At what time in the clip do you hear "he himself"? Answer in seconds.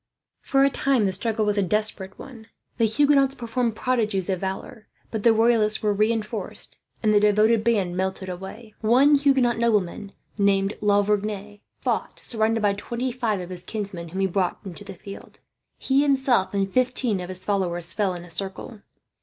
15.77-16.51